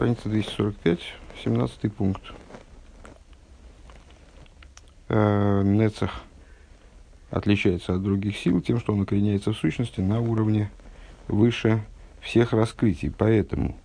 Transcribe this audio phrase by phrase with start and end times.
[0.00, 0.98] страница 245,
[1.44, 2.22] 17 пункт.
[5.10, 6.22] Э, Нецах
[7.30, 10.70] отличается от других сил тем, что он укореняется в сущности на уровне
[11.28, 11.82] выше
[12.22, 13.10] всех раскрытий.
[13.10, 13.76] Поэтому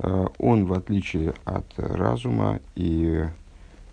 [0.00, 3.24] э, он, в отличие от разума и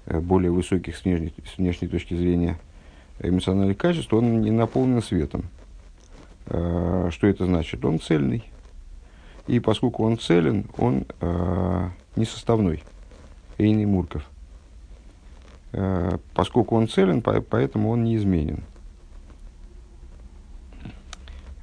[0.05, 2.59] э, более высоких с внешней, с внешней точки зрения
[3.21, 5.45] эмоциональных качеств, он не наполнен светом.
[6.45, 7.85] Что это значит?
[7.85, 8.43] Он цельный
[9.47, 12.83] и поскольку он целен, он э, несоставной.
[13.57, 14.23] Эйный Мурков.
[15.71, 18.63] Э, поскольку он целен, по, поэтому он неизменен.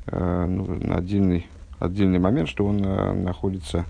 [0.06, 1.46] Э, ну, отдельный,
[1.78, 3.84] отдельный момент, что он э, находится,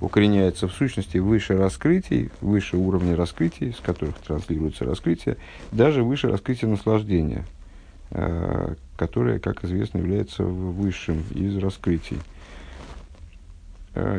[0.00, 5.38] укореняется в сущности выше раскрытий, выше уровня раскрытий, с которых транслируется раскрытие,
[5.72, 7.44] даже выше раскрытия наслаждения,
[8.10, 12.18] э, которое, как известно, является высшим из раскрытий.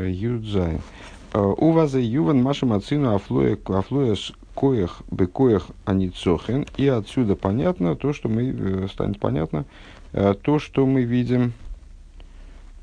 [0.08, 0.82] Юдзайн.
[1.32, 3.58] Э, у вас юван машем ацину афлоя
[4.56, 6.66] коях бекоях аницохен.
[6.78, 9.66] И отсюда понятно то, что мы, э, станет понятно,
[10.14, 11.54] э, то, что мы видим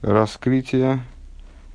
[0.03, 1.01] раскрытие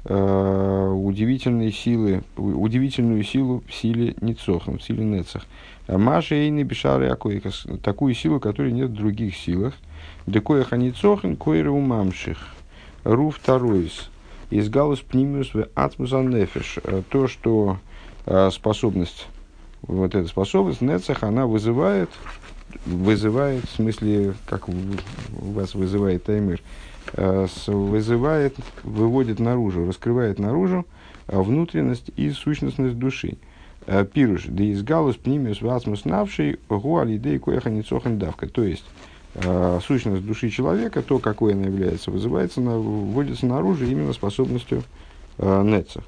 [0.04, 5.44] удивительной силы, удивительную силу в силе Ницохам, в силе Нецах.
[5.88, 7.16] Маша и не бешары
[7.84, 9.76] такую силу, которой нет в других силах.
[10.26, 12.40] Декоях аницохен, койры умамших.
[13.04, 14.11] Ру второйс
[14.52, 16.80] из галус пнимиус в атмузанефиш.
[16.84, 17.78] Э, то, что
[18.26, 19.28] э, способность,
[19.82, 22.10] вот эта способность, нецех, она вызывает,
[22.86, 24.74] вызывает, в смысле, как у
[25.54, 26.62] вас вызывает таймыр,
[27.14, 30.86] э, вызывает, выводит наружу, раскрывает наружу
[31.28, 33.38] внутренность и сущностность души.
[34.14, 37.72] Пируш, да из галус пнимиус в атмус навший, гуалидей коеха
[38.10, 38.48] давка.
[38.48, 38.84] То есть,
[39.36, 44.84] э, сущность души человека, то, какой она является, вызывается, на, вводится наружу именно способностью
[45.38, 46.04] э, неца.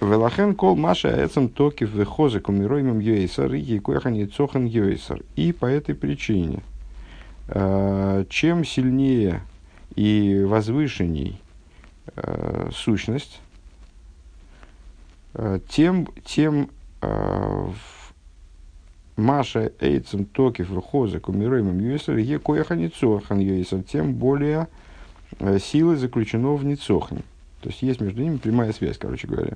[0.00, 5.22] Велахен кол маша эцем токи в хозе кумироимым юэйсар и коехани цохан юэйсар.
[5.36, 6.62] И по этой причине,
[7.48, 9.42] э, чем сильнее
[9.94, 11.40] и возвышенней
[12.14, 13.40] э, сущность,
[15.68, 16.70] тем, тем
[17.02, 17.70] э,
[19.16, 24.68] Маша Эйцем Токив Рухоза Кумироимом Юэсер Е Кояха Ницохан Юэсер, тем более
[25.38, 27.22] э, силы заключено в Ницохане.
[27.62, 29.54] То есть есть между ними прямая связь, короче говоря.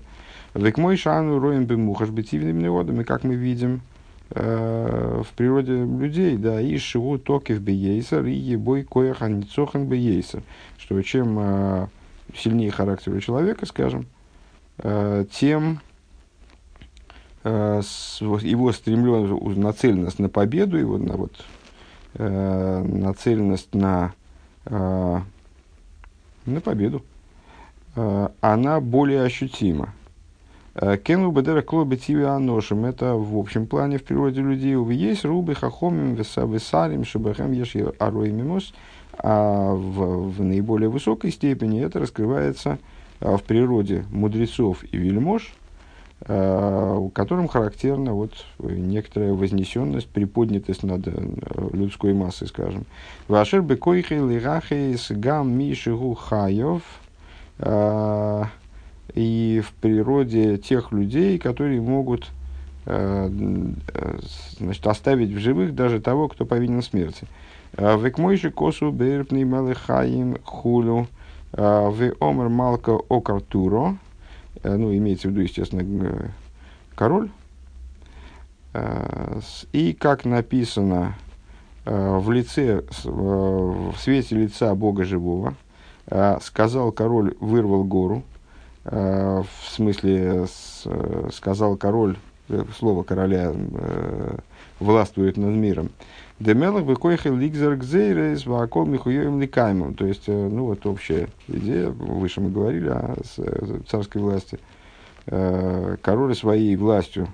[0.55, 3.83] Век мой шану роем бы мухаш бытивными водами, как мы видим
[4.31, 10.43] э, в природе людей, да, и шиву токив бейсер, и ебой коях аницохан бейсер.
[10.79, 11.87] Что чем э,
[12.35, 14.07] сильнее характер у человека, скажем,
[15.33, 15.81] тем
[17.43, 21.33] его стремленность, нацеленность на победу, его на, вот,
[22.15, 24.13] э, нацеленность на,
[24.67, 25.21] э,
[26.47, 27.03] на победу,
[28.41, 29.93] она более ощутима.
[31.03, 32.85] Кену бедера клоби тиви аношим.
[32.85, 34.77] Это в общем плане в природе людей.
[34.95, 38.73] Есть рубы хахомим весарим шабахем еш арой мимус.
[39.19, 42.79] А в, в наиболее высокой степени это раскрывается
[43.19, 45.60] в природе мудрецов и вельмож– Э,
[46.27, 51.13] которым характерна вот некоторая вознесенность, приподнятость над э,
[51.73, 52.85] людской массой, скажем.
[53.27, 56.83] Вашер бекойхи лирахейс гам мишигу хаев
[57.59, 58.45] э,
[59.15, 62.29] и в природе тех людей, которые могут
[62.87, 67.27] значит, оставить в живых даже того, кто повинен смерти.
[67.77, 71.07] Векмойши косу берпни малыхаим хулю
[71.53, 74.10] в омер малка окартуро– Э,
[74.63, 76.33] ну, имеется в виду, естественно,
[76.95, 77.31] король.
[78.73, 79.41] Э,
[79.73, 81.15] и как написано
[81.85, 85.55] э, в лице, в свете лица Бога живого,
[86.41, 88.25] сказал король, вырвал гору,
[88.83, 90.47] в смысле,
[91.33, 92.17] сказал король,
[92.77, 93.53] слово короля
[94.81, 95.91] властвует над миром.
[96.41, 99.93] Демелах бекойхел лигзер гзейрес ваакол михуевым ликаймом.
[99.93, 103.15] То есть, э, ну вот общая идея, выше мы говорили о
[103.87, 104.59] царской власти.
[105.27, 107.29] Э, король своей властью,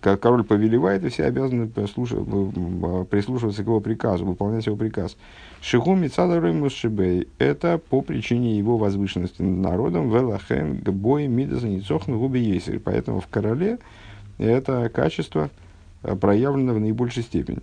[0.00, 5.16] король повелевает, и все обязаны прислушиваться к его приказу, выполнять его приказ.
[5.60, 7.28] Шиху мицада шибей.
[7.38, 10.10] Это по причине его возвышенности над народом.
[10.10, 13.78] Велахен гбой мидаса ницохну губи Поэтому в короле
[14.38, 15.48] это качество–
[16.06, 17.58] Э, проявлено в наибольшей степени.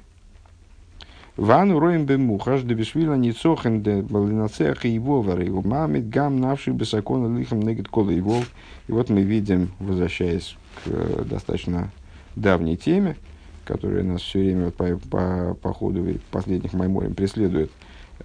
[1.37, 6.73] Вану роем бе мухаш де бешвила ницохен де балинацех и его вары мамит гам навший
[6.73, 8.41] бесакона лихом негет кола его.
[8.87, 11.89] И вот мы видим, возвращаясь к э, достаточно
[12.35, 13.15] давней теме,
[13.63, 17.71] которая нас все время по, по, по ходу последних майморем преследует,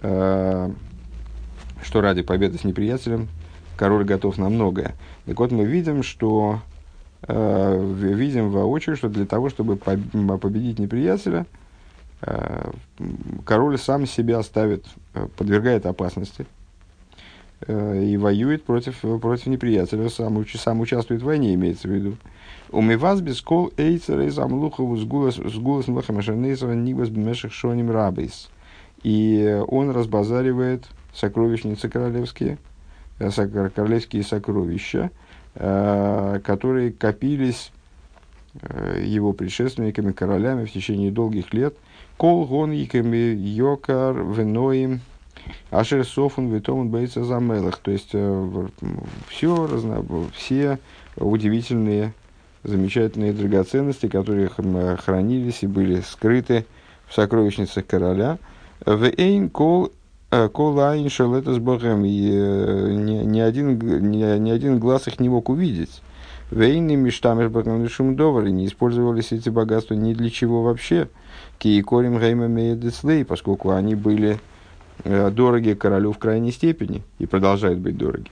[0.01, 0.69] э,
[1.81, 3.29] что ради победы с неприятелем
[3.77, 4.95] король готов на многое.
[5.25, 6.59] Так вот, мы видим, что
[7.27, 11.45] видим воочию, что для того, чтобы победить неприятеля,
[12.21, 12.71] э,
[13.45, 16.45] король сам себя ставит, э, подвергает опасности
[17.67, 22.17] э, и воюет против, против неприятеля, сам, сам участвует в войне, имеется в виду.
[22.71, 28.49] Умиваз без кол эйцер из амлухову с гулас млахамашанейсова нигвас бмеших шоним рабейс.
[29.03, 32.57] И он разбазаривает сокровищницы королевские,
[33.19, 35.28] э, королевские сокровища, э,
[36.43, 37.71] которые копились
[38.61, 41.75] э, его предшественниками, королями в течение долгих лет.
[42.17, 45.01] Кол гон йокар веноим
[45.71, 47.77] ашер софун витомун бейца замелах.
[47.77, 50.05] То есть все, разно,
[50.35, 50.79] все
[51.15, 52.13] удивительные,
[52.63, 56.65] замечательные драгоценности, которые хранились и были скрыты
[57.07, 58.37] в сокровищницах короля.
[58.85, 59.09] В
[59.49, 59.98] кол Э,
[60.29, 63.79] Кола Айншел это с Богом, и э, ни, один,
[64.11, 66.03] ни, один глаз их не мог увидеть.
[66.51, 71.09] Вейны мечтамеш богом довары не использовались эти богатства ни для чего вообще.
[71.57, 74.39] Киекорим гейма меедецлей, поскольку они были
[75.03, 78.31] э, дороги королю в крайней степени и продолжают быть дороги.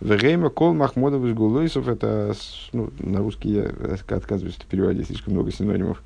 [0.00, 2.34] Вегейма кол махмодов из гулойсов, это,
[2.72, 3.70] ну, на русский я
[4.16, 6.02] отказываюсь переводить, слишком много синонимов.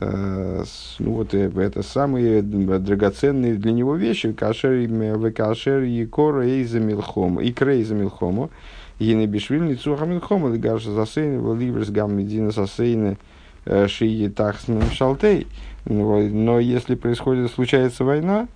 [0.00, 0.64] Э,
[0.98, 4.88] ну вот э, это самые драгоценные для него вещи, кашер
[5.32, 8.50] кашер и кора и замилхому, и крей замилхому,
[8.98, 13.16] и не бишвильни цуха милхому, и гаш засейны, ливерс гам медина сосейны,
[13.64, 15.46] э, шии тахсным шалтей.
[15.84, 18.48] Но если происходит, случается война,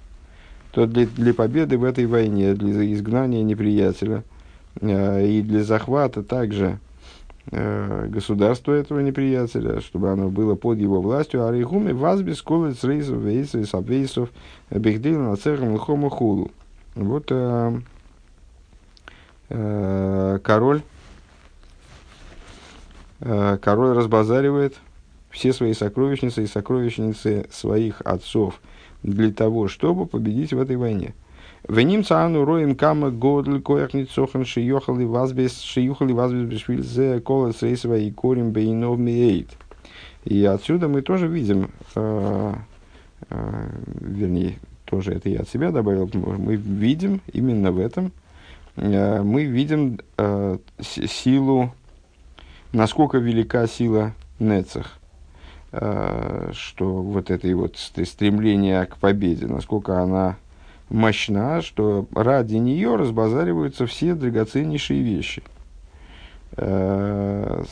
[0.72, 4.24] то для, для победы в этой войне, для изгнания неприятеля
[4.80, 6.80] и для захвата также
[7.52, 11.44] Э, государства этого неприятеля, чтобы оно было под его властью.
[11.44, 14.30] А рейхуми вазбис колец рейсов вейсов сабвейсов
[14.70, 16.52] бигдил на цехом хулу.
[16.94, 17.80] Вот э,
[19.48, 20.82] э, король,
[23.18, 24.76] э, король разбазаривает
[25.30, 28.60] все свои сокровищницы и сокровищницы своих отцов
[29.02, 31.14] для того, чтобы победить в этой войне.
[31.68, 37.98] Веним цаану роем кама годль коях ницохан шиёхали вазбес шиюхали вазбес бешвиль зе колес рейсова
[37.98, 39.50] и корим бейнов миэйт.
[40.24, 42.54] И отсюда мы тоже видим, э,
[43.30, 43.70] э,
[44.00, 48.12] вернее, тоже это я от себя добавил, мы видим именно в этом,
[48.76, 51.72] э, мы видим э, силу,
[52.72, 54.98] насколько велика сила Нецах,
[55.72, 60.36] э, что вот это вот стремление к победе, насколько она
[60.90, 65.42] мощна, что ради нее разбазариваются все драгоценнейшие вещи,
[66.56, 67.64] э,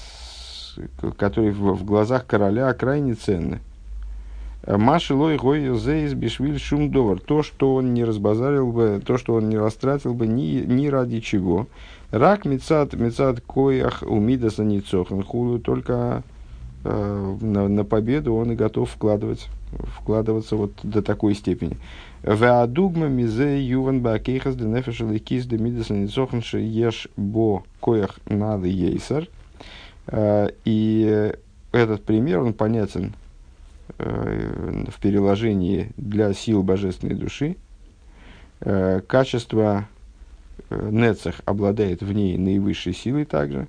[1.18, 3.58] которые в, глазах короля крайне ценны.
[4.66, 7.20] Маши лой гой зейс бишвиль шумдовар.
[7.20, 11.20] То, что он не разбазарил бы, то, что он не растратил бы ни, ни ради
[11.20, 11.66] чего.
[12.10, 15.58] Рак мецад мецад коях умидаса ницохан хулу.
[15.58, 16.22] Только
[16.84, 19.48] э, на, на победу он и готов вкладывать,
[19.96, 21.78] вкладываться вот до такой степени.
[22.34, 29.28] Веадугма мизе юван бакейхас де нефеш ликис де мидас ницохнши еш бо коях надо ейсар.
[30.64, 31.32] И
[31.72, 33.14] этот пример, он понятен
[33.96, 37.56] в переложении для сил божественной души.
[38.60, 39.88] Качество
[40.70, 43.68] Нецах обладает в ней наивысшей силой также.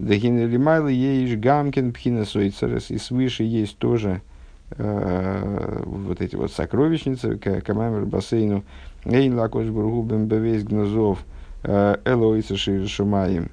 [0.00, 2.90] Дагинелимайлы ейш гамкин пхина сойцерес.
[2.90, 4.27] И свыше есть тоже Э,
[4.76, 8.64] вот эти вот сокровищницы, Камамер бассейну,
[9.04, 11.24] Эйн Лакош Бургубен Бевейс Гнозов,
[11.62, 13.50] э, Элоица Шумаем,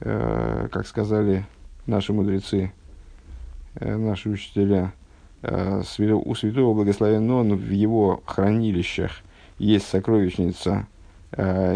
[0.00, 1.46] э, как сказали
[1.86, 2.72] наши мудрецы,
[3.80, 4.92] наши учителя,
[5.42, 9.10] у святого благословенного в его хранилищах
[9.58, 10.86] есть сокровищница,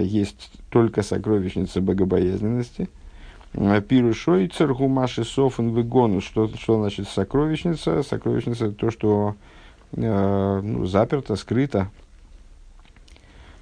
[0.01, 2.89] есть только сокровищница богобоязненности–
[3.53, 6.21] Пирушой царгумаши софен выгону.
[6.21, 8.03] Что, что значит сокровищница?
[8.03, 9.37] Сокровищница то, что
[9.93, 11.91] э, ну, заперто, скрыто.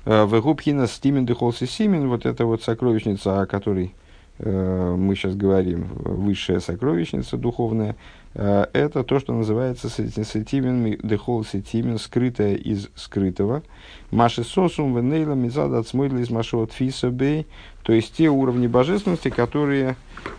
[0.04, 3.94] Э, Вегубхина стимен дехолси симен, вот это вот сокровищница, о которой
[4.38, 7.96] э, мы сейчас говорим, высшая сокровищница духовная,
[8.36, 13.62] это то, что называется сетимен дехол сетимен, скрытое из скрытого.
[14.10, 17.46] Маши сосум венейла мизада отсмойла из машот фисабей,
[17.82, 19.96] то есть те уровни божественности, которые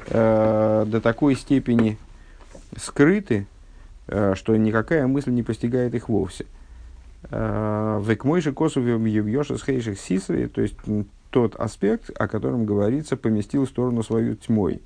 [0.09, 1.97] э, до такой степени
[2.75, 3.47] скрыты,
[4.07, 6.45] э, что никакая мысль не постигает их вовсе.
[7.31, 10.75] Э, Векмойши косу с хейших сисри, то есть
[11.31, 14.81] тот аспект, о котором говорится, поместил в сторону свою тьмой.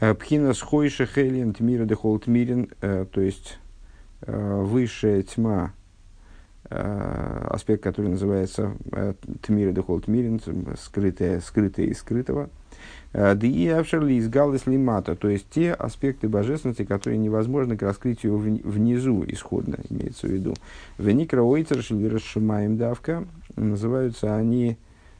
[0.00, 3.58] Э, Пхина схойши хейлин тмира дехол тмирин, э, то есть
[4.20, 5.72] высшая тьма
[6.68, 8.72] аспект, который называется
[9.42, 10.40] Тмир и Дехол Тмирин,
[10.76, 12.50] скрытое, скрытое из скрытого.
[13.14, 19.24] Ди Авшерли из Галлес Лимата, то есть те аспекты божественности, которые невозможны к раскрытию внизу
[19.28, 20.54] исходно, имеется в виду.
[20.98, 23.24] Веникра Ойцер Шилвирашимаем Давка,
[23.56, 24.76] называются они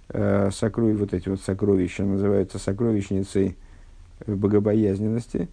[0.08, 0.96] э, сокров...
[0.96, 3.56] вот эти вот сокровища, называются сокровищницей
[4.36, 5.48] богобоязненности.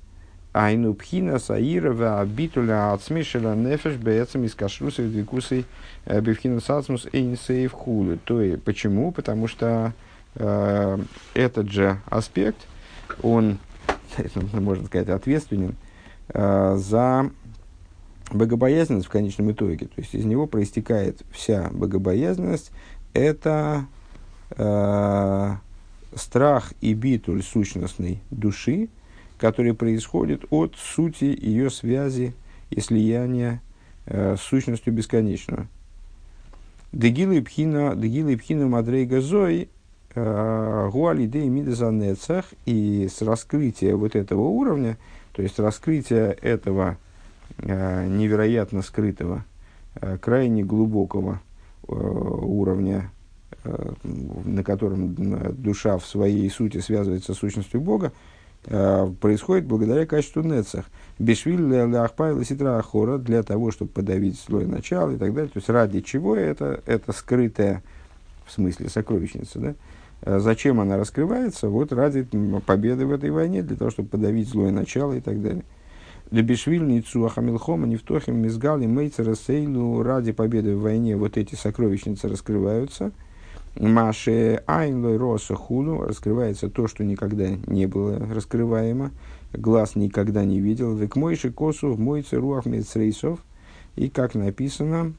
[0.53, 5.65] Айну пхина саира абитуля ацмишела нефеш бецам из кашруса и двикусой
[6.05, 8.17] э, бифхина сацмус эйнсейв хулы.
[8.23, 9.11] То есть, почему?
[9.11, 9.91] Потому что
[10.35, 10.97] э,
[11.33, 12.67] этот же аспект,
[13.21, 13.57] он,
[14.53, 15.75] можно сказать, ответственен
[16.29, 17.29] э, за
[18.31, 19.87] богобоязненность в конечном итоге.
[19.87, 22.71] То есть из него проистекает вся богобоязненность.
[23.13, 23.85] Это
[24.51, 25.55] э,
[26.13, 28.89] страх и битуль сущностной души,
[29.37, 32.33] который происходит от сути ее связи
[32.69, 33.61] и слияния
[34.05, 35.67] э, с сущностью бесконечного.
[36.91, 39.69] Дегилы пхина, дегилы пхина мадрейга зой
[40.17, 44.97] Э, Гуалидей Мидезанецах, и с раскрытия вот этого уровня,
[45.33, 46.97] то есть раскрытия этого
[47.57, 49.43] э, невероятно скрытого,
[49.95, 51.41] э, крайне глубокого
[51.87, 53.11] уровня,
[53.63, 55.15] на котором
[55.55, 58.11] душа в своей сути связывается с сущностью Бога,
[58.63, 60.85] происходит благодаря качеству Нецах.
[61.19, 65.49] Бешвиль Ахпайла Ситра Ахора для того, чтобы подавить злое начало и так далее.
[65.49, 67.83] То есть ради чего это, это скрытая,
[68.45, 69.75] в смысле, сокровищница, да?
[70.21, 71.69] Э, зачем она раскрывается?
[71.69, 72.27] Вот ради
[72.65, 75.63] победы в этой войне, для того, чтобы подавить злое начало и так далее.
[76.31, 83.11] Лебешвиль, Ницу, Ахамилхома, Невтохим, Мизгали, Мейцера, Сейлу, ради победы в войне вот эти сокровищницы раскрываются.
[83.79, 89.11] Маше Айнлой Роса Худу раскрывается то, что никогда не было раскрываемо,
[89.51, 90.95] глаз никогда не видел.
[90.95, 93.39] Век мойши косу в мойце руах мецрейсов.
[93.95, 95.13] И как написано,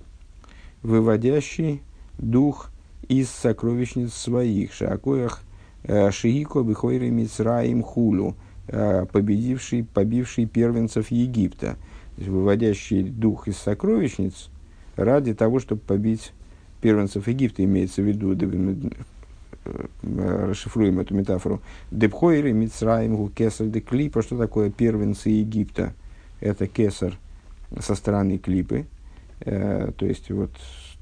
[0.83, 1.83] выводящий
[2.19, 2.71] дух
[3.09, 5.43] из сокровищниц своих, шакоях
[5.85, 8.37] э, Шиико Бихойре Мицраим Хулю,
[8.69, 11.77] э, победивший, побивший первенцев Египта,
[12.17, 14.51] выводящий дух из сокровищниц
[14.97, 16.33] ради того, чтобы побить
[16.81, 21.61] первенцев Египта, имеется в виду, э, расшифруем эту метафору.
[21.91, 24.23] Депхойры, Мицраим, Кесар, де Клипа.
[24.23, 25.95] Что такое первенцы Египта?
[26.41, 27.15] Это Кесар
[27.81, 28.87] со стороны Клипы.
[29.41, 30.51] то есть, вот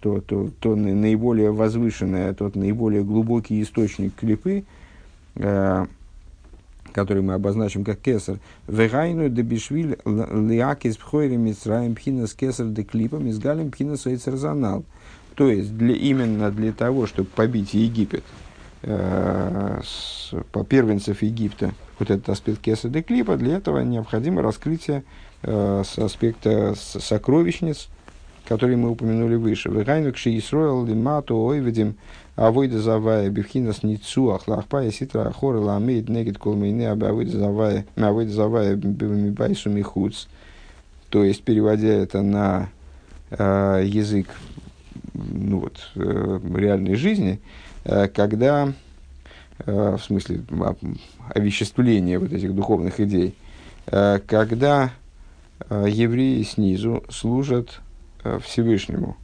[0.05, 4.65] то, то, то наиболее возвышенное, тот наиболее глубокий источник клипы,
[5.37, 5.87] э,
[6.93, 8.39] который мы обозначим как кесар,
[8.69, 14.85] вегайну дебишвиль лиакис пхойри мицраем пхинас кесар де клипом изгалим пхинас ойцерзанал.
[15.35, 18.25] То есть для, именно для того, чтобы побить Египет,
[18.83, 25.05] э, с, по первенцев Египта, вот этот аспект кесар де клипа, для этого необходимо раскрытие
[25.43, 27.89] э, с аспекта сокровищниц,
[28.47, 29.71] который мы упомянули выше.
[29.71, 31.97] Вегайну кши Исроэл лимату ойведим
[32.37, 38.33] авойда завая бифхинас ницуах лахпая ситра ахора ламейт негит колмейне авойда завая авойда
[39.71, 40.27] михуц.
[41.11, 42.69] То есть, переводя это на
[43.31, 44.27] э, язык
[45.15, 47.41] ну вот, э, реальной жизни,
[47.85, 48.73] э, когда,
[49.65, 50.43] э, в смысле
[51.35, 53.35] овеществления вот этих духовных идей,
[53.87, 54.93] когда
[55.69, 57.81] евреи снизу служат
[58.43, 59.19] Всевышнему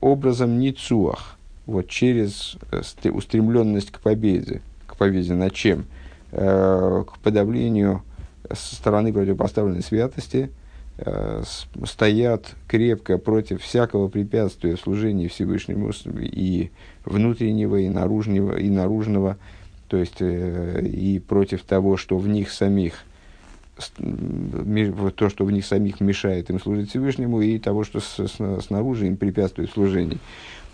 [0.00, 1.36] образом Ницуах,
[1.66, 2.56] вот через
[3.04, 4.62] устремленность к победе.
[4.86, 5.84] К победе над чем?
[6.30, 8.02] К подавлению
[8.50, 10.50] со стороны противопоставленной святости,
[11.84, 15.90] стоят крепко против всякого препятствия в служении Всевышнему
[16.20, 16.70] и
[17.04, 19.36] внутреннего, и наружного, и наружного,
[19.88, 23.04] то есть и против того, что в них самих
[25.14, 29.70] то, что в них самих мешает им служить Всевышнему, и того, что снаружи им препятствует
[29.70, 30.18] служению.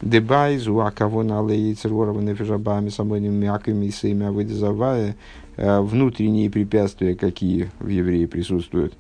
[0.00, 5.16] Дебайз, у кого на лейцерворова нефижабами, самойными мяками, сеймя выдезавая,
[5.56, 8.94] э, внутренние препятствия, какие в евреи присутствуют,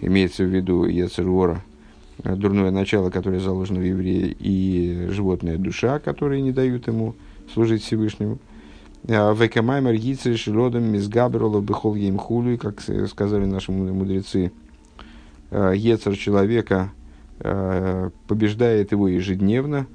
[0.00, 1.62] имеется в виду Ецервора,
[2.22, 7.14] э, дурное начало, которое заложено в евреи, и животная душа, которые не дают ему
[7.52, 8.38] служить Всевышнему.
[9.06, 14.52] Э, Векамаймер Гицер Шилодом Мизгаберолов Бехол Еймхулю, как сказали наши мудрецы,
[15.50, 16.92] э, Ецер человека
[17.40, 19.86] э, побеждает его ежедневно,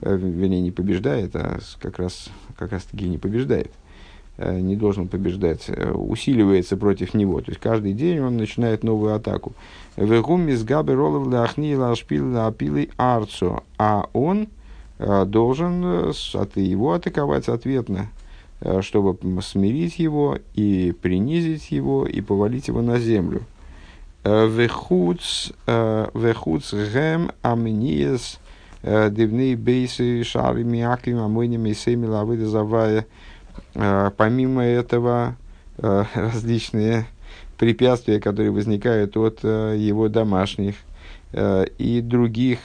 [0.00, 3.70] вернее, не побеждает, а как раз, как раз таки не побеждает,
[4.40, 7.40] не должен побеждать, усиливается против него.
[7.40, 9.52] То есть каждый день он начинает новую атаку.
[9.96, 10.04] А
[14.12, 14.48] он
[14.98, 18.08] должен от его атаковать ответно
[18.62, 23.42] Э, чтобы смирить его и принизить его и повалить его на землю.
[24.22, 26.08] Э, вехуц э,
[26.92, 28.38] гэм амниес
[28.82, 32.06] дивные бейсы, шары, миаким, амойними, сейми,
[32.44, 33.06] завая.
[33.72, 35.36] Помимо этого,
[35.78, 37.06] различные
[37.58, 40.76] препятствия, которые возникают от его домашних
[41.32, 42.58] и других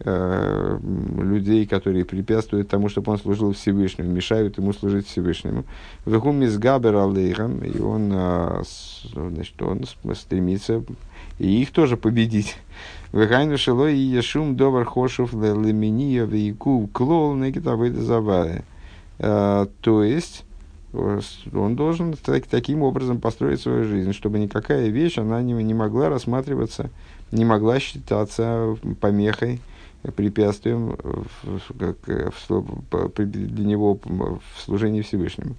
[0.00, 0.78] Э,
[1.16, 5.64] людей, которые препятствуют тому, чтобы он служил Всевышнему, мешают ему служить Всевышнему.
[6.04, 8.62] Вегум из Габер Алейхам, и он, э,
[9.14, 10.84] значит, он стремится
[11.38, 12.58] и их тоже победить.
[13.12, 18.64] Вегайну шело и ешум добр хошев лемения вейку клол негитавыда завая.
[19.18, 20.44] Э, то есть,
[20.92, 26.08] он должен так, таким образом построить свою жизнь, чтобы никакая вещь, она не, не могла
[26.08, 26.90] рассматриваться,
[27.32, 29.60] не могла считаться помехой,
[30.14, 35.56] препятствием в, в, для него в служении Всевышнему.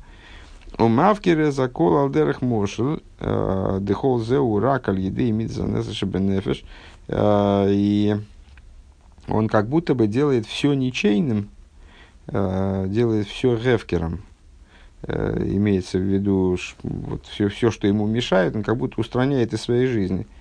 [0.77, 6.63] У Мавкере закол алдерах мошел э, дехол зеу рак еды имит занеса шебенефеш.
[7.07, 8.15] Э, и
[9.27, 11.56] он как будто бы делает все ничейным, э,
[12.27, 14.21] делает все ревкером.
[15.07, 19.87] Имеется в виду вот, все, все, что ему мешает, он как будто устраняет из своей
[19.87, 20.27] жизни–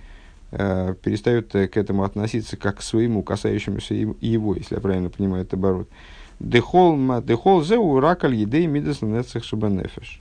[0.50, 5.42] э, перестает э, к этому относиться как к своему, касающемуся его, если я правильно понимаю
[5.44, 5.88] это оборот.
[6.38, 10.20] Дехол зеу ракаль едей мидас нецех шабанефеш.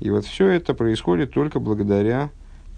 [0.00, 2.30] И вот все это происходит только благодаря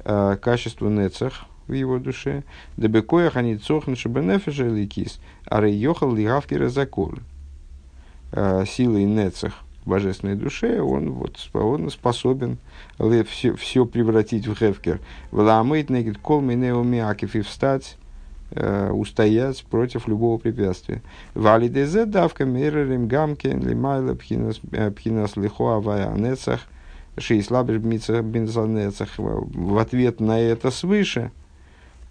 [0.04, 2.44] э, качеству нецех в его душе.
[2.76, 7.14] Дебекоях они цохн шабанефеша ликис, а рейохал лигавки разакол.
[8.32, 12.58] Э, силой нецех божественной душе, он, вот, он способен
[13.26, 15.00] все, все превратить в хевкер.
[15.32, 17.96] Вламыть негид кол минеумиакив и встать,
[18.52, 21.02] э, устоять против любого препятствия.
[21.34, 24.92] Валидезе давка мерерим гамкен лимайла пхинас э,
[25.40, 26.60] лихо авая нецах
[27.18, 29.08] шейслабиш бензанецах.
[29.16, 31.32] В ответ на это свыше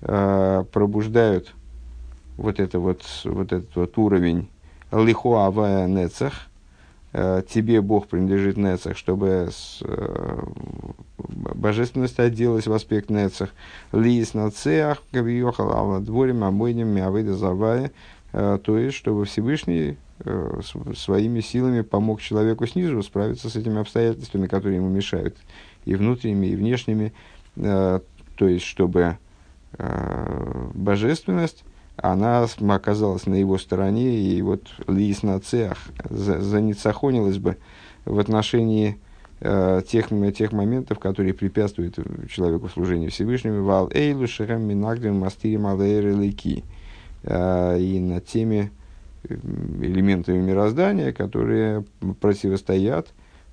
[0.01, 1.53] пробуждают
[2.35, 4.49] вот, это вот, вот этот вот уровень
[4.91, 6.49] лихо авая нецах,
[7.11, 9.49] Э, тебе Бог принадлежит Нецах, чтобы
[9.81, 10.43] э,
[11.17, 13.49] божественность отделась в аспект Нецах.
[13.91, 17.91] Лис на цеах, кавиохал, а на дворе, мамойним, мявыда завая.
[18.31, 19.97] Э, то есть, чтобы Всевышний
[20.97, 25.37] своими силами помог человеку снизу справиться с этими обстоятельствами, которые ему мешают,
[25.85, 27.13] и внутренними, и внешними.
[27.55, 28.01] То
[28.41, 29.17] есть, чтобы
[30.73, 31.63] божественность
[32.01, 35.77] она оказалась на его стороне, и вот Лис на цех
[36.09, 37.57] заницахонилась бы
[38.05, 38.97] в отношении
[39.41, 41.97] э, тех, тех моментов, которые препятствуют
[42.29, 43.63] человеку в Всевышнему.
[43.63, 46.63] Вал эйлу шерем минагдем мастирим алэйры лейки.
[47.23, 48.71] Э, и над теми
[49.27, 51.83] элементами мироздания, которые
[52.21, 53.07] противостоят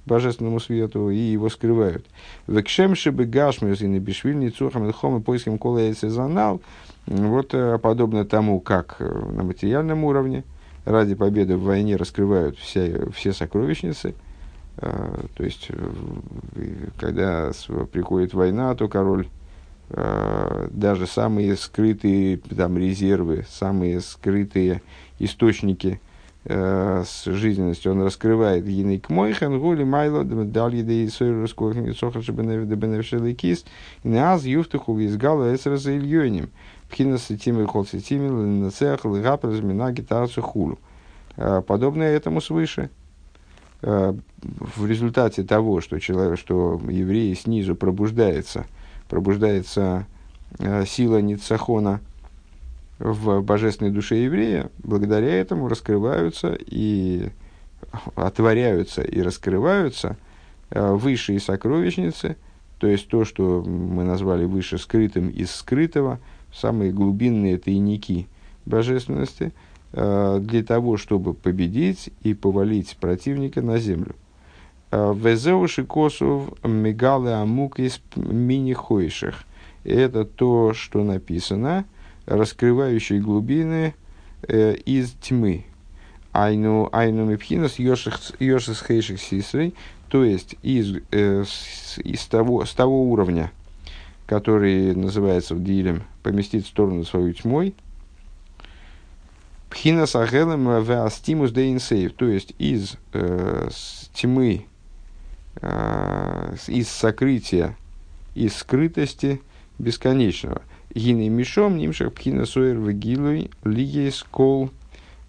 [0.06, 2.06] божественному свету и его скрывают.
[2.46, 6.60] Векшем шибы гашмиус и небешвильни цухам и поиском кола сезонал–
[7.06, 10.44] вот э, подобно тому, как э, на материальном уровне
[10.84, 14.14] ради победы в войне раскрывают все, все сокровищницы,
[14.78, 15.68] э, то есть,
[16.98, 17.52] когда
[17.92, 19.28] приходит война, то король
[19.88, 24.82] даже самые скрытые там, резервы, самые скрытые
[25.20, 26.00] источники
[26.48, 33.34] с жизненностью он раскрывает гиней к мойхен гули майло дал едей сойру скохен сохар шебеневшелый
[33.34, 33.64] кис
[34.04, 36.50] и неаз юфтаху изгала эсра за ильёним.
[36.88, 40.78] Пхина сетими и хол сетими нацех лыгапа размина гитарцу хулу.
[41.36, 42.90] Э, подобное этому свыше.
[43.82, 48.66] Э, в результате того, что, человек, что евреи снизу пробуждается,
[49.08, 50.06] пробуждается
[50.58, 52.00] э, сила Ницахона
[52.98, 57.28] в божественной душе еврея, благодаря этому раскрываются и
[58.14, 60.16] отворяются и раскрываются
[60.70, 62.36] высшие сокровищницы,
[62.78, 66.18] то есть то, что мы назвали выше скрытым из скрытого–
[66.56, 68.26] самые глубинные тайники
[68.64, 69.52] божественности
[69.92, 74.14] э, для того, чтобы победить и повалить противника на землю.
[74.90, 79.44] Э, Везеуши косов мигалы амук из мини-хойших.
[79.84, 81.84] Это то, что написано,
[82.26, 83.94] раскрывающие глубины
[84.42, 85.64] э, из тьмы.
[86.32, 89.74] Айну, айну мипхинас йошис хейших сисрей,
[90.08, 93.50] то есть из, э, с, из того, с того уровня,
[94.26, 97.74] который называется в Дилем поместить в сторону свою тьмой,
[99.70, 103.68] Пхина сагелем веастимус дейнсейв, то есть из э,
[104.14, 104.66] тьмы,
[105.60, 107.76] э, из сокрытия,
[108.34, 109.40] из скрытости
[109.78, 110.62] бесконечного.
[110.96, 114.70] Гины мишом нимшах пхина суэр вегилуй лигейс кол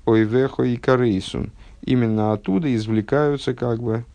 [0.05, 1.51] ойвехо и карейсун.
[1.81, 4.05] Именно оттуда извлекаются как бы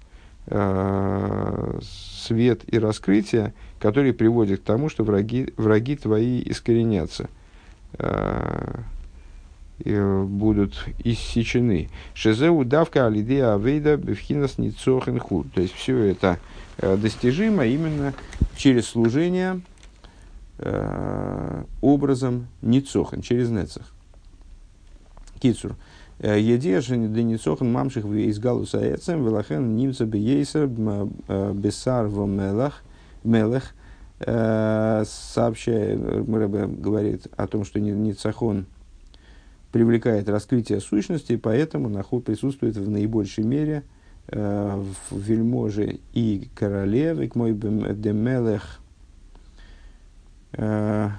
[0.46, 7.28] э, свет и раскрытие, которые приводят к тому, что враги, враги твои искоренятся.
[7.98, 8.80] Э,
[9.84, 11.90] будут иссечены.
[12.14, 15.44] Шезеу давка алидея авейда бифхинас ницохен ху.
[15.54, 16.38] То есть все это
[16.78, 18.14] достижимо именно
[18.56, 19.60] через служение
[21.80, 23.92] образом ницохен, через нецах.
[25.40, 25.76] Кицур.
[26.20, 32.82] Едешен деницохен мамших из галуса эцем велахен нимца бейсер бесар в мелах
[33.24, 33.74] мелах
[34.24, 38.66] сообщает, Рэбе говорит о том, что Ницахон
[39.72, 43.82] привлекает раскрытие сущности, поэтому наход присутствует в наибольшей мере
[44.28, 48.81] э, в вельможе и королеве, к мой демелех.
[50.52, 51.10] Э,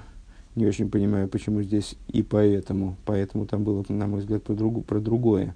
[0.54, 2.96] не очень понимаю, почему здесь и поэтому.
[3.04, 5.54] Поэтому там было, на мой взгляд, про, другу, про другое.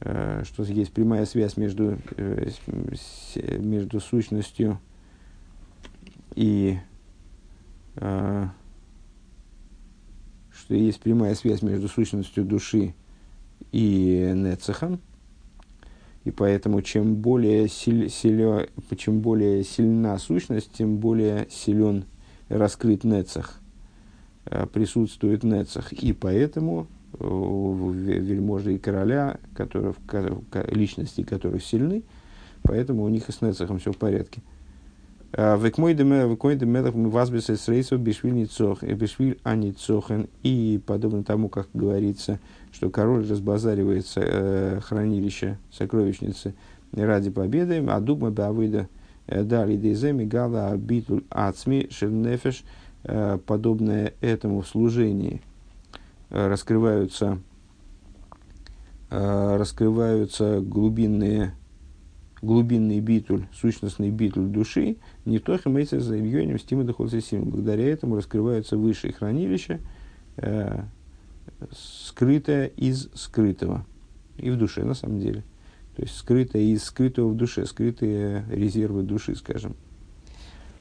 [0.00, 2.50] Э, что есть прямая связь между, э,
[3.58, 4.78] между сущностью
[6.34, 6.78] и
[7.96, 8.50] что
[10.68, 12.94] есть прямая связь между сущностью души
[13.72, 15.00] и нецехом,
[16.24, 18.66] и поэтому чем более, силь, силё,
[18.98, 22.04] чем более сильна сущность, тем более силен
[22.48, 23.60] раскрыт нецех,
[24.46, 25.92] э, присутствует нецех.
[25.92, 26.86] И поэтому
[27.18, 29.94] э, вельможи и короля, которые,
[30.70, 32.02] личности которых сильны,
[32.62, 34.42] поэтому у них и с нецехом все в порядке.
[40.42, 42.38] И подобно тому, как говорится,
[42.72, 46.54] что король разбазаривается э, хранилище, сокровищницы
[46.92, 48.88] ради победы, а дугма бавыда
[49.26, 52.64] дали деземи гала абитуль ацми шернефеш,
[53.46, 55.42] подобное этому в служении
[56.30, 57.38] раскрываются,
[59.10, 61.52] раскрываются глубинные
[62.42, 66.86] глубинный битуль, сущностный битуль души, не то хэмэйцер за ильёнем стима
[67.20, 67.50] сим.
[67.50, 69.80] Благодаря этому раскрываются высшие хранилища,
[70.36, 70.82] э,
[71.72, 73.84] скрытое из скрытого.
[74.36, 75.44] И в душе, на самом деле.
[75.96, 79.74] То есть, скрытое из скрытого в душе, скрытые резервы души, скажем.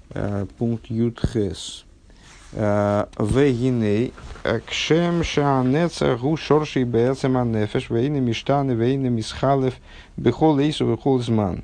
[0.10, 1.86] Э, пункт Ютхес.
[2.52, 4.14] Э, Вегиней,
[4.66, 9.76] кшем шаанеца гу шорши бэцем анефеш, вейны миштаны, вейны мисхалев,
[10.18, 11.64] бехол эйсу, бехол зман.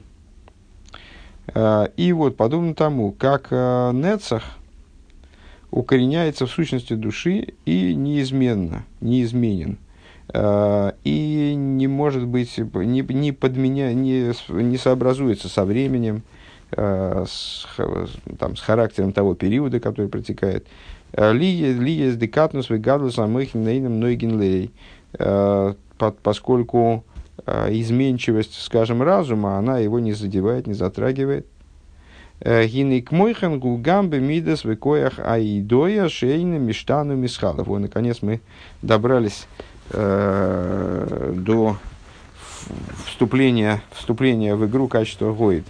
[1.53, 4.43] Э, и вот, подобно тому, как Нецах
[5.71, 9.77] укореняется в сущности души и неизменно, неизменен.
[10.33, 16.23] И не может быть, не, не, подменя, не, не сообразуется со временем,
[16.73, 17.67] Э, с,
[18.39, 20.65] там, с характером того периода, который протекает.
[21.11, 24.69] Э, Лия с декатнус выгадлус амыхин нейном нойгин
[25.19, 25.73] э,
[26.23, 27.03] поскольку
[27.45, 31.47] изменчивость, скажем, разума, она его не задевает, не затрагивает.
[32.39, 37.67] Гинник мойхан гугамбе мидас векоях аидоя шейна миштану мисхалов.
[37.67, 38.41] Наконец, мы
[38.81, 39.47] добрались
[39.89, 41.77] э, до
[43.05, 45.65] вступления, вступления в игру качества Гоид.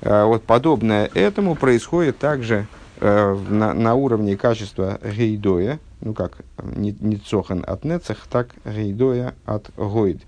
[0.00, 2.66] Э, вот подобное этому происходит также
[3.00, 9.34] э, на, на уровне качества гейдоя, ну как не, не цохан от нецех, так гейдоя
[9.44, 10.22] от гойд,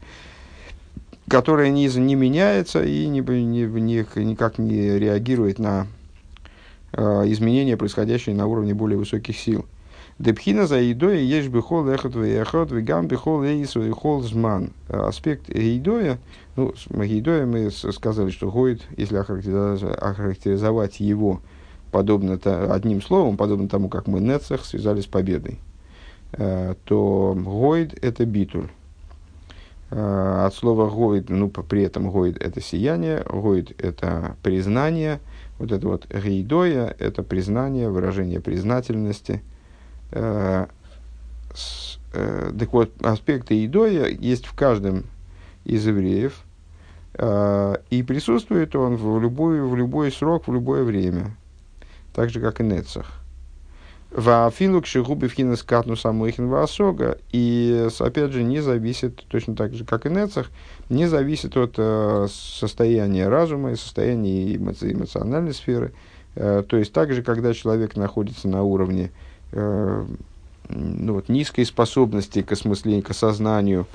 [1.29, 5.87] которая не, не меняется и не, не, не, никак не реагирует на
[6.93, 9.67] э, изменения, происходящие на уровне более высоких сил.
[10.23, 14.71] Депхина за едоя есть бихол эхот вехот вегам бихол эйс вехол зман.
[14.89, 16.21] Аспект едоя,
[16.55, 21.41] ну, с едоя мы сказали, что гоид, если охарактеризовать, его
[21.91, 22.39] подобно
[22.73, 25.59] одним словом, подобно тому, как мы нецах связали с победой,
[26.35, 28.69] э, то гоид это битуль.
[29.91, 35.19] Э, от слова гоид, ну, при этом гоид это сияние, гоид это признание,
[35.59, 39.52] вот это вот гейдоя это признание, выражение признательности– Э, э,
[42.13, 45.05] так вот, аспекты идоя есть в каждом
[45.65, 46.35] из евреев,
[47.15, 51.37] э, и присутствует он в любой, в любой срок, в любое время,
[52.15, 53.07] так же, как и Нецах.
[54.11, 60.05] Вафилук шигуби в катну самуихин ваасога, и опять же не зависит, точно так же, как
[60.05, 60.51] и Нецах,
[60.91, 65.93] не зависит от э, состояния разума и состояния эмоциональной сферы.
[66.35, 72.53] Э, то есть также, когда человек находится на уровне э, ну, вот, низкой способности к
[72.53, 73.87] осмыслению, к осознанию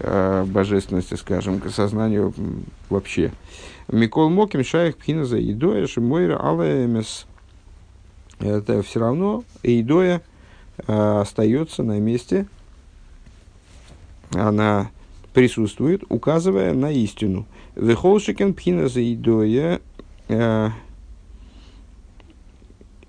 [0.00, 2.34] э, божественности, скажем, к осознанию
[2.90, 3.32] вообще.
[3.88, 7.26] Микол Моким Шайх Пхиназа Идоя Шимойра Алаэмес.
[8.40, 10.22] Это все равно Идоя
[10.86, 12.46] э, остается на месте,
[14.34, 14.90] она
[15.32, 17.46] присутствует, указывая на истину.
[17.74, 19.80] Вехолшикен Пхиназа Идоя
[20.28, 20.70] э,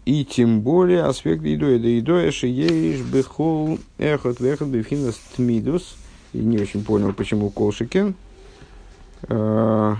[0.10, 1.78] и тем более аспект идоя.
[1.78, 5.98] Да идоя шиеиш бехол эхот вехот бифхинас тмидус.
[6.34, 8.16] И не очень понял, почему колшикен.
[9.28, 10.00] Кол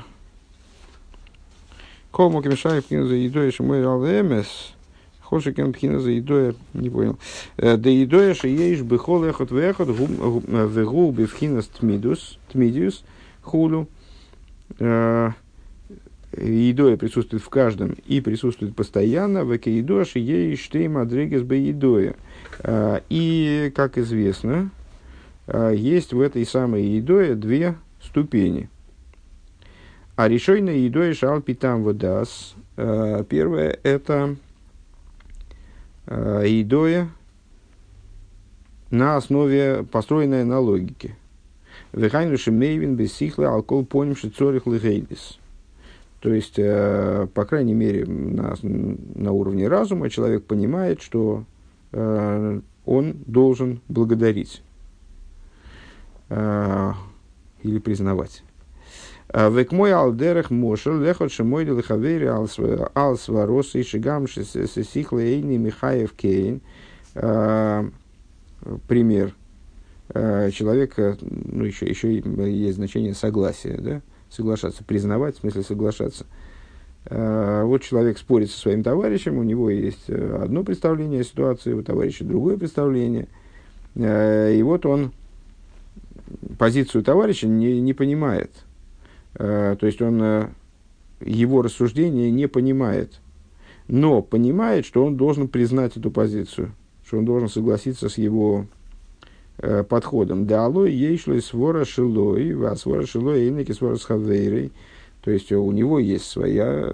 [2.32, 4.74] мокимшай пхина за идоя шимой алвемес.
[5.22, 7.20] Хошикен пхина за идоя, не понял.
[7.58, 12.40] Да идоя шиеиш бехол эхот вехот вегу бифхинас тмидус.
[12.52, 13.04] Тмидиус
[13.44, 13.88] хулю
[16.38, 22.16] едоя присутствует в каждом и присутствует постоянно, в экеидоши ей штейм адрегес едоя.
[22.60, 24.70] А, и, как известно,
[25.48, 28.70] а, есть в этой самой едое две ступени.
[30.16, 32.56] А решойная едоя шал питам водас.
[32.78, 34.36] А, первое– это
[36.08, 37.10] едоя
[38.90, 41.16] на основе, построенной на логике.
[41.94, 45.39] Вехайну шемейвин бесихла алкол поним шицорих лигейдис.
[46.20, 51.46] То есть, э, по крайней мере, на, на уровне разума человек понимает, что
[51.94, 54.62] э, он должен благодарить
[56.30, 56.92] э,
[57.64, 58.44] или признавать.
[59.32, 66.62] Век мой алдерах мошел лехот шемой лихавери алсварос и шигам сихла эйни Михаев Кейн.
[67.14, 67.92] Пример.
[70.12, 74.02] Человек, ну еще, еще есть значение согласия, да?
[74.30, 76.26] Соглашаться, признавать, в смысле соглашаться.
[77.06, 81.74] А, вот человек спорит со своим товарищем, у него есть э, одно представление о ситуации,
[81.74, 83.28] у товарища другое представление.
[83.96, 85.12] А, и вот он
[86.58, 88.52] позицию товарища не, не понимает.
[89.36, 90.50] А, то есть он э,
[91.22, 93.20] его рассуждение не понимает.
[93.88, 96.74] Но понимает, что он должен признать эту позицию,
[97.06, 98.68] что он должен согласиться с его
[99.62, 100.46] Э, подходом.
[100.46, 104.72] Да алой ейшлой свора шилой, а свора шилой инеки свора с хавейрой.
[105.22, 106.90] То есть у него есть своя,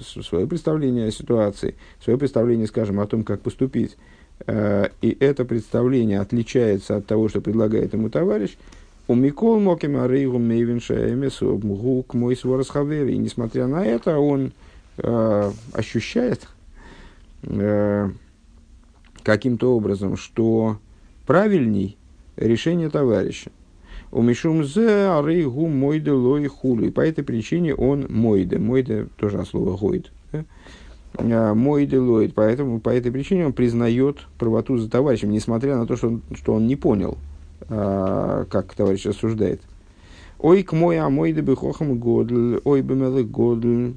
[0.00, 3.98] свое представление о ситуации, свое представление, скажем, о том, как поступить.
[4.46, 8.56] Э, и это представление отличается от того, что предлагает ему товарищ.
[9.08, 13.12] У Микол Моким Арейгу Мейвинша Эмесу Мгук мой сворос хавери.
[13.12, 14.52] И несмотря на это, он
[14.96, 16.48] э, ощущает
[17.42, 18.08] э,
[19.22, 20.78] каким-то образом, что
[21.26, 21.98] правильней
[22.36, 23.50] решение товарища.
[24.12, 26.90] У Мишум зе арейгу мойде лой хули.
[26.90, 28.58] По этой причине он мойде.
[28.58, 30.10] Мойде тоже от слова гойд.
[31.18, 32.34] А, мойде лоид.
[32.34, 36.54] Поэтому по этой причине он признает правоту за товарищем, несмотря на то, что он, что
[36.54, 37.18] он не понял,
[37.68, 39.60] а, как товарищ рассуждает.
[40.38, 43.94] Ой, к мой, а мой бы хохам годль, ой, бы мелы годль,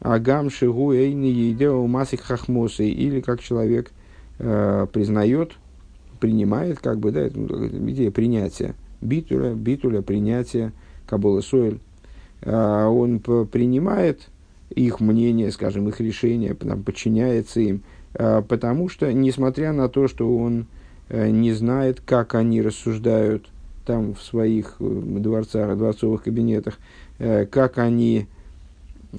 [0.00, 2.88] агам шигу эйни едео масик хахмосы.
[2.88, 3.92] Или как человек
[4.38, 5.52] э, признает
[6.26, 10.72] принимает, как бы, да, идея принятия битуля, битуля, принятия
[11.06, 11.78] Кабола Соэль.
[12.42, 14.22] А, он принимает
[14.70, 17.82] их мнение, скажем, их решение, там, подчиняется им,
[18.14, 20.66] а, потому что, несмотря на то, что он
[21.10, 23.46] э, не знает, как они рассуждают
[23.84, 26.80] там в своих э, дворцах, дворцовых кабинетах,
[27.20, 28.26] э, как они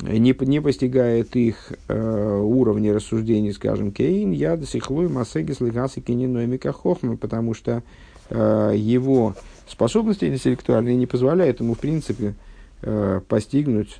[0.02, 6.02] не, не постигает их э, уровня рассуждений, скажем, Кейн, я до сих лой масегис лигасы
[6.02, 7.84] кининоемика хохма, потому что
[8.30, 9.36] э, его
[9.68, 12.36] способности интеллектуальные не позволяют ему, в принципе,
[12.82, 14.00] э, постигнуть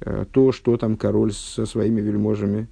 [0.00, 2.66] э, то, что там король со своими вельможами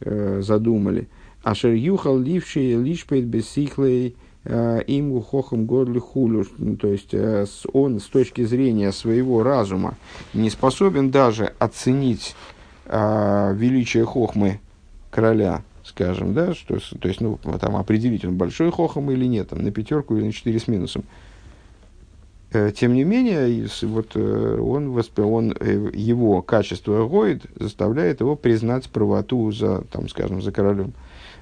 [0.00, 1.08] э, задумали.
[1.42, 4.16] Ашер юхал ливший лишпейт бессихлей
[4.86, 9.96] им хохом годли хулю, ну, то есть э, он с точки зрения своего разума
[10.34, 12.34] не способен даже оценить
[12.86, 14.60] а, величие хохмы
[15.10, 19.62] короля, скажем, да, что, то есть, ну, там определить, он большой хохом или нет, там,
[19.62, 21.02] на пятерку или на четыре с минусом.
[22.76, 25.56] Тем не менее, вот он, он,
[25.92, 30.92] его качество гоид заставляет его признать правоту за, там, скажем, за королем.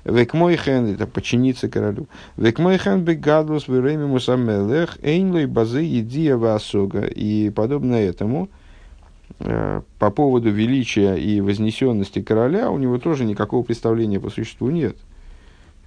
[0.05, 2.07] Век мой хен, это подчиниться королю.
[2.37, 7.07] Век мой хен бегадлус время мусамелех, эйнлой базы едия васога.
[7.07, 8.51] И подобно этому,
[9.41, 14.97] э, по поводу величия и вознесенности короля, у него тоже никакого представления по существу нет.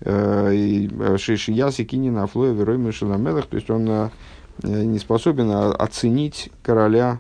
[0.02, 4.10] Э, Шишияси кинина афлоя верой шаламелах, то есть он э,
[4.64, 7.20] не способен оценить короля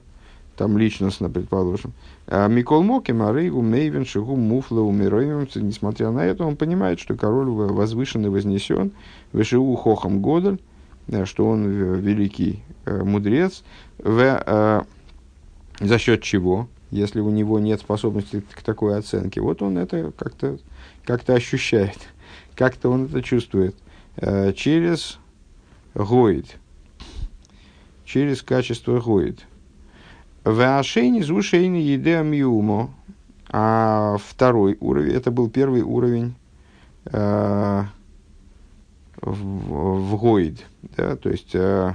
[0.58, 1.94] там личностно, предположим.
[2.26, 7.48] А Микол Моки, Марейгу, Мейвен, Шигу, Муфла, Умироем, несмотря на это, он понимает, что король
[7.48, 8.92] возвышен и вознесен,
[9.32, 10.58] Вышиву Хохам Годаль,
[11.08, 13.64] э, что он великий э, мудрец,
[14.00, 14.82] в, э,
[15.80, 20.58] за счет чего, если у него нет способности к такой оценке, вот он это как-то
[21.06, 22.00] как ощущает,
[22.56, 23.76] как-то он это чувствует
[24.16, 25.20] э, через
[25.94, 26.58] гоид,
[28.06, 29.47] через качество гоид.
[30.46, 32.90] Веашейни зушейни едеам юмо.
[33.50, 36.36] А второй уровень, это был первый уровень
[37.06, 37.84] э,
[39.22, 40.66] в, в Гоид,
[40.98, 41.94] да, то есть, э,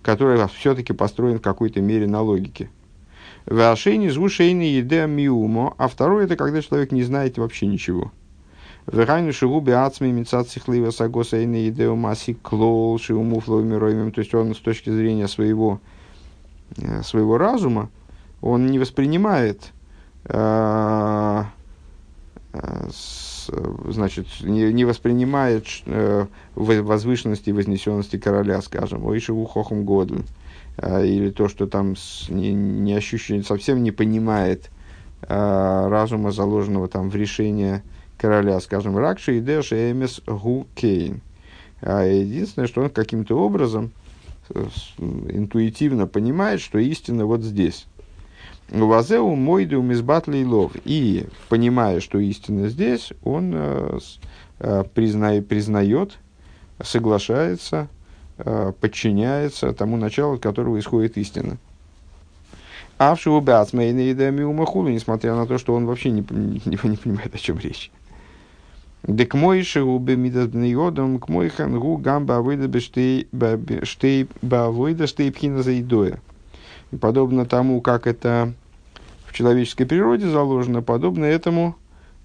[0.00, 2.70] который все-таки построен в какой-то мере на логике.
[3.44, 8.10] Вашейни звушейни еде миумо, а второе это когда человек не знает вообще ничего.
[8.86, 14.54] Верайну шигуби ацми мицацих лива сагоса эйни едеу маси клол шиуму фловимироимим, то есть он
[14.54, 15.80] с точки зрения своего,
[17.02, 17.90] своего разума,
[18.40, 19.72] он не воспринимает
[20.24, 21.42] э,
[22.52, 22.88] э,
[23.88, 30.24] значит, не, воспринимает э, возвышенности и вознесенности короля, скажем, ойшеву хохом годлин,
[30.76, 31.94] э, или то, что там
[32.28, 34.70] не, не ощущает, совсем не понимает
[35.22, 37.82] э, разума, заложенного там в решение
[38.18, 41.20] короля, скажем, Ракши и Дэш Эмес Гу Кейн.
[41.82, 43.92] А единственное, что он каким-то образом
[44.98, 47.86] интуитивно понимает, что истина вот здесь.
[48.70, 50.72] Вазеу мойду мизбатли лов.
[50.84, 53.98] И, понимая, что истина здесь, он э,
[54.60, 56.18] э, признает,
[56.82, 57.88] соглашается,
[58.38, 61.56] э, подчиняется тому началу, от которого исходит истина.
[62.98, 64.14] А в Шубацмейна и
[64.92, 67.90] несмотря на то, что он вообще не, не, не понимает, о чем речь.
[69.02, 76.20] Дек мой шеубе мидадбнеодом к мой хангу гамба авойда штей бавойда штей пхина заидоя.
[77.00, 78.52] Подобно тому, как это
[79.24, 81.76] в человеческой природе заложено, подобно этому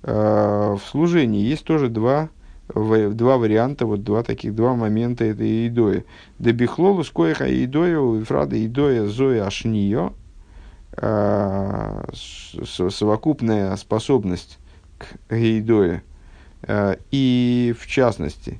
[0.03, 2.29] э, в служении есть тоже два,
[2.67, 6.03] в, два варианта, вот два таких, два момента этой идои.
[6.39, 10.13] Дебихлолу скоиха идоя, уифрада идоя зоя ашнио,
[10.97, 12.03] э,
[12.89, 14.57] совокупная способность
[14.97, 16.03] к идое,
[17.11, 18.59] и в частности,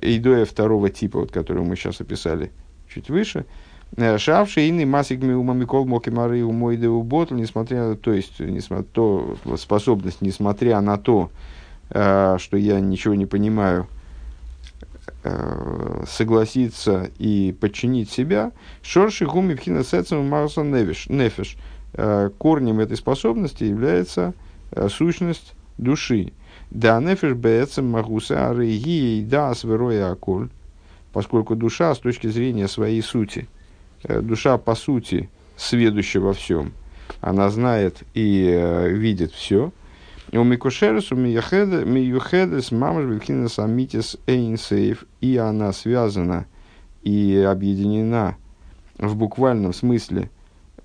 [0.00, 2.50] идоя второго типа, вот, которую мы сейчас описали
[2.88, 3.44] чуть выше–
[3.96, 10.20] Э, Шавший иный масик микол моки мары умойды ботл, несмотря то есть, несмотря то способность,
[10.20, 11.30] несмотря на то,
[11.90, 13.86] э, что я ничего не понимаю,
[15.24, 21.56] э, согласиться и подчинить себя, шорши гуми пхина сецем марса нефиш.
[22.38, 24.34] Корнем этой способности является
[24.90, 26.32] сущность души.
[26.70, 30.48] Да нефиш бецем магуса арыги да свероя акуль,
[31.12, 33.48] поскольку душа с точки зрения своей сути–
[34.04, 36.72] Э, душа по сути сведуща во всем.
[37.20, 39.72] Она знает и э, видит все.
[40.30, 46.46] У Микушерес, у Миюхедес, мамаш Бекхинес Амитис Эйнсейф, и она связана
[47.02, 48.36] и объединена
[48.98, 50.30] в буквальном смысле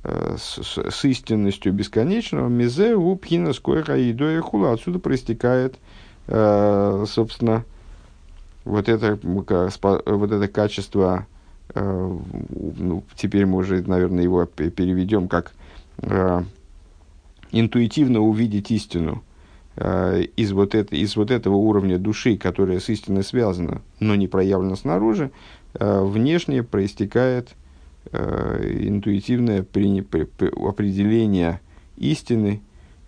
[0.03, 4.73] с, с, с истинностью бесконечного, мизе у пхина скойха и доя хула.
[4.73, 5.75] Отсюда проистекает,
[6.27, 7.63] э, собственно,
[8.65, 9.51] вот это, вот
[10.31, 11.27] это качество
[11.75, 12.17] Э,
[12.77, 15.53] ну, теперь мы уже, наверное, его переведем как
[15.99, 16.43] э,
[17.51, 19.23] интуитивно увидеть истину
[19.75, 24.27] э, из, вот это, из вот этого уровня души, которая с истиной связана, но не
[24.27, 25.31] проявлена снаружи,
[25.73, 27.55] внешне проистекает
[28.11, 31.61] интуитивное при, при, при, определение
[31.97, 32.61] истины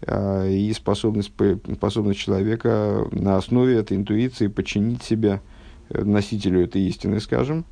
[0.07, 1.31] и способность,
[1.75, 5.41] способность человека на основе этой интуиции подчинить себя
[5.89, 7.65] носителю этой истины, скажем,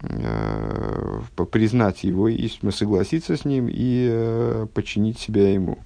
[0.00, 5.78] э, признать его и согласиться с ним и э, подчинить себя ему.